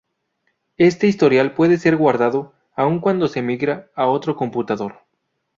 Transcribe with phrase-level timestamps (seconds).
[0.77, 4.95] Este historial puede ser guardado aún cuando se migra a otro computador.